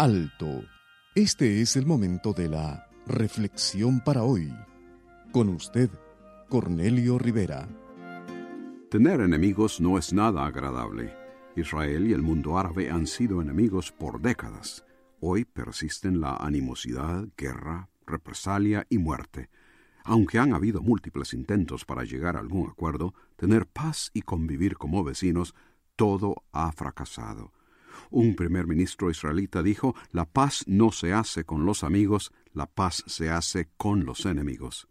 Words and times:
Alto. 0.00 0.62
Este 1.16 1.60
es 1.60 1.74
el 1.74 1.84
momento 1.84 2.32
de 2.32 2.48
la 2.48 2.88
reflexión 3.08 3.98
para 3.98 4.22
hoy. 4.22 4.54
Con 5.32 5.48
usted, 5.48 5.90
Cornelio 6.48 7.18
Rivera. 7.18 7.68
Tener 8.92 9.20
enemigos 9.20 9.80
no 9.80 9.98
es 9.98 10.12
nada 10.12 10.46
agradable. 10.46 11.12
Israel 11.56 12.06
y 12.06 12.12
el 12.12 12.22
mundo 12.22 12.56
árabe 12.60 12.92
han 12.92 13.08
sido 13.08 13.42
enemigos 13.42 13.90
por 13.90 14.20
décadas. 14.20 14.84
Hoy 15.18 15.44
persisten 15.44 16.20
la 16.20 16.36
animosidad, 16.36 17.26
guerra, 17.36 17.88
represalia 18.06 18.86
y 18.88 18.98
muerte. 18.98 19.50
Aunque 20.04 20.38
han 20.38 20.54
habido 20.54 20.80
múltiples 20.80 21.34
intentos 21.34 21.84
para 21.84 22.04
llegar 22.04 22.36
a 22.36 22.38
algún 22.38 22.70
acuerdo, 22.70 23.14
tener 23.34 23.66
paz 23.66 24.12
y 24.14 24.22
convivir 24.22 24.76
como 24.76 25.02
vecinos, 25.02 25.56
todo 25.96 26.44
ha 26.52 26.70
fracasado. 26.70 27.50
Un 28.10 28.36
primer 28.36 28.66
ministro 28.66 29.10
israelita 29.10 29.62
dijo, 29.62 29.94
la 30.12 30.24
paz 30.24 30.64
no 30.66 30.92
se 30.92 31.12
hace 31.12 31.44
con 31.44 31.64
los 31.64 31.84
amigos, 31.84 32.32
la 32.52 32.66
paz 32.66 33.04
se 33.06 33.30
hace 33.30 33.68
con 33.76 34.04
los 34.04 34.26
enemigos. 34.26 34.88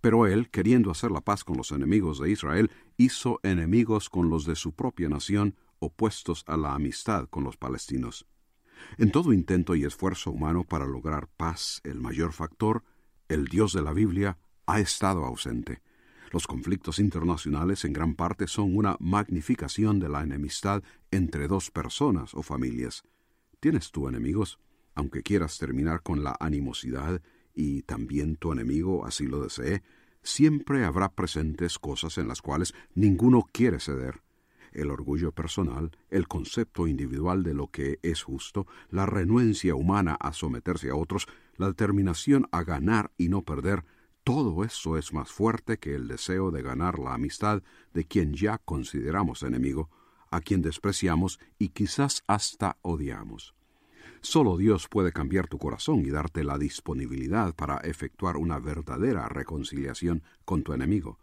Pero 0.00 0.26
él, 0.26 0.50
queriendo 0.50 0.90
hacer 0.90 1.10
la 1.10 1.20
paz 1.20 1.44
con 1.44 1.56
los 1.56 1.72
enemigos 1.72 2.20
de 2.20 2.30
Israel, 2.30 2.70
hizo 2.96 3.40
enemigos 3.42 4.08
con 4.08 4.30
los 4.30 4.44
de 4.44 4.56
su 4.56 4.72
propia 4.72 5.08
nación, 5.08 5.56
opuestos 5.78 6.44
a 6.46 6.56
la 6.56 6.74
amistad 6.74 7.28
con 7.28 7.44
los 7.44 7.56
palestinos. 7.56 8.26
En 8.98 9.10
todo 9.10 9.32
intento 9.32 9.74
y 9.74 9.84
esfuerzo 9.84 10.30
humano 10.30 10.64
para 10.64 10.86
lograr 10.86 11.28
paz, 11.28 11.80
el 11.84 12.00
mayor 12.00 12.32
factor, 12.32 12.84
el 13.28 13.46
Dios 13.46 13.72
de 13.72 13.82
la 13.82 13.92
Biblia, 13.92 14.38
ha 14.66 14.80
estado 14.80 15.24
ausente. 15.24 15.82
Los 16.32 16.46
conflictos 16.46 16.98
internacionales 16.98 17.84
en 17.84 17.92
gran 17.92 18.14
parte 18.14 18.46
son 18.46 18.76
una 18.76 18.96
magnificación 18.98 20.00
de 20.00 20.08
la 20.08 20.22
enemistad 20.22 20.82
entre 21.10 21.46
dos 21.46 21.70
personas 21.70 22.34
o 22.34 22.42
familias. 22.42 23.04
¿Tienes 23.60 23.90
tú 23.90 24.08
enemigos? 24.08 24.58
Aunque 24.94 25.22
quieras 25.22 25.58
terminar 25.58 26.02
con 26.02 26.24
la 26.24 26.36
animosidad 26.40 27.22
y 27.54 27.82
también 27.82 28.36
tu 28.36 28.52
enemigo 28.52 29.06
así 29.06 29.26
lo 29.26 29.42
desee, 29.42 29.82
siempre 30.22 30.84
habrá 30.84 31.12
presentes 31.12 31.78
cosas 31.78 32.18
en 32.18 32.28
las 32.28 32.42
cuales 32.42 32.74
ninguno 32.94 33.46
quiere 33.52 33.78
ceder. 33.78 34.22
El 34.72 34.90
orgullo 34.90 35.32
personal, 35.32 35.96
el 36.10 36.28
concepto 36.28 36.86
individual 36.86 37.42
de 37.42 37.54
lo 37.54 37.68
que 37.68 37.98
es 38.02 38.22
justo, 38.22 38.66
la 38.90 39.06
renuencia 39.06 39.74
humana 39.74 40.16
a 40.20 40.32
someterse 40.32 40.90
a 40.90 40.96
otros, 40.96 41.26
la 41.56 41.68
determinación 41.68 42.46
a 42.50 42.62
ganar 42.62 43.12
y 43.16 43.28
no 43.28 43.42
perder, 43.42 43.84
todo 44.26 44.64
eso 44.64 44.98
es 44.98 45.12
más 45.12 45.30
fuerte 45.30 45.78
que 45.78 45.94
el 45.94 46.08
deseo 46.08 46.50
de 46.50 46.60
ganar 46.60 46.98
la 46.98 47.14
amistad 47.14 47.62
de 47.94 48.04
quien 48.06 48.34
ya 48.34 48.58
consideramos 48.58 49.44
enemigo, 49.44 49.88
a 50.32 50.40
quien 50.40 50.62
despreciamos 50.62 51.38
y 51.60 51.68
quizás 51.68 52.24
hasta 52.26 52.76
odiamos. 52.82 53.54
Solo 54.22 54.56
Dios 54.56 54.88
puede 54.88 55.12
cambiar 55.12 55.46
tu 55.46 55.58
corazón 55.58 56.00
y 56.00 56.10
darte 56.10 56.42
la 56.42 56.58
disponibilidad 56.58 57.54
para 57.54 57.76
efectuar 57.76 58.36
una 58.36 58.58
verdadera 58.58 59.28
reconciliación 59.28 60.24
con 60.44 60.64
tu 60.64 60.72
enemigo. 60.72 61.20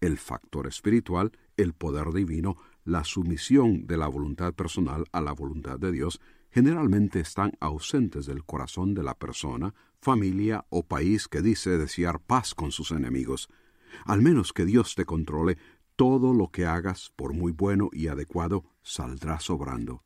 El 0.00 0.16
factor 0.16 0.66
espiritual, 0.66 1.32
el 1.58 1.74
poder 1.74 2.10
divino, 2.14 2.56
la 2.86 3.04
sumisión 3.04 3.86
de 3.86 3.98
la 3.98 4.08
voluntad 4.08 4.54
personal 4.54 5.04
a 5.12 5.20
la 5.20 5.32
voluntad 5.32 5.78
de 5.78 5.92
Dios 5.92 6.22
generalmente 6.56 7.20
están 7.20 7.52
ausentes 7.60 8.24
del 8.24 8.42
corazón 8.42 8.94
de 8.94 9.02
la 9.02 9.12
persona, 9.12 9.74
familia 10.00 10.64
o 10.70 10.86
país 10.86 11.28
que 11.28 11.42
dice 11.42 11.76
desear 11.76 12.18
paz 12.18 12.54
con 12.54 12.72
sus 12.72 12.92
enemigos. 12.92 13.50
Al 14.06 14.22
menos 14.22 14.54
que 14.54 14.64
Dios 14.64 14.94
te 14.94 15.04
controle, 15.04 15.58
todo 15.96 16.32
lo 16.32 16.50
que 16.50 16.64
hagas, 16.64 17.12
por 17.14 17.34
muy 17.34 17.52
bueno 17.52 17.90
y 17.92 18.06
adecuado, 18.06 18.64
saldrá 18.80 19.38
sobrando. 19.38 20.02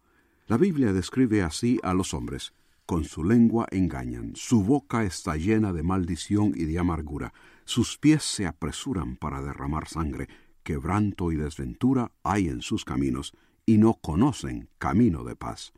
La 0.49 0.56
Biblia 0.56 0.93
describe 0.93 1.43
así 1.43 1.78
a 1.84 1.94
los 1.94 2.15
hombres. 2.15 2.53
Con 2.84 3.05
su 3.05 3.22
lengua 3.22 3.69
engañan, 3.71 4.33
su 4.34 4.65
boca 4.65 5.05
está 5.05 5.37
llena 5.37 5.72
de 5.72 5.84
maldición 5.84 6.53
y 6.56 6.65
de 6.65 6.81
amargura, 6.81 7.33
sus 7.65 7.97
pies 7.97 8.25
se 8.25 8.49
apresuran 8.49 9.15
para 9.15 9.41
derramar 9.41 9.87
sangre, 9.87 10.27
quebranto 10.65 11.31
y 11.31 11.37
desventura 11.37 12.10
hay 12.25 12.49
en 12.49 12.60
sus 12.60 12.84
caminos, 12.84 13.37
y 13.66 13.78
no 13.78 13.94
conocen 13.94 14.69
camino 14.78 15.22
de 15.22 15.37
paz. 15.37 15.72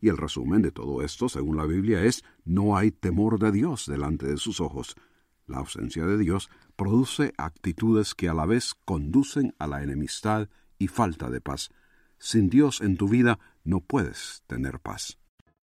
Y 0.00 0.08
el 0.08 0.16
resumen 0.16 0.62
de 0.62 0.70
todo 0.70 1.02
esto, 1.02 1.28
según 1.28 1.56
la 1.56 1.66
Biblia, 1.66 2.02
es 2.02 2.24
no 2.44 2.76
hay 2.76 2.90
temor 2.90 3.38
de 3.38 3.52
Dios 3.52 3.86
delante 3.86 4.26
de 4.26 4.36
sus 4.36 4.60
ojos. 4.60 4.96
La 5.46 5.58
ausencia 5.58 6.06
de 6.06 6.16
Dios 6.16 6.48
produce 6.76 7.34
actitudes 7.36 8.14
que 8.14 8.28
a 8.28 8.34
la 8.34 8.46
vez 8.46 8.74
conducen 8.84 9.54
a 9.58 9.66
la 9.66 9.82
enemistad 9.82 10.48
y 10.78 10.88
falta 10.88 11.28
de 11.28 11.40
paz. 11.40 11.70
Sin 12.18 12.48
Dios 12.48 12.80
en 12.80 12.96
tu 12.96 13.08
vida 13.08 13.38
no 13.64 13.80
puedes 13.80 14.42
tener 14.46 14.80
paz. 14.80 15.18